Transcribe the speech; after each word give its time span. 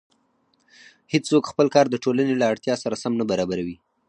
هېڅوک 1.13 1.43
خپل 1.51 1.67
کار 1.75 1.85
د 1.89 1.95
ټولنې 2.03 2.35
له 2.37 2.45
اړتیا 2.51 2.75
سره 2.83 2.95
سم 3.03 3.13
نه 3.19 3.25
برابروي 3.31 3.77